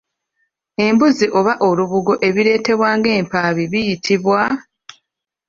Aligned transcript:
Embuzi 0.85 1.25
oba 1.39 1.53
olubugo 1.67 2.13
ebireetebwa 2.27 2.89
ng’empaabi 2.97 3.63
biyitibwa? 3.71 4.41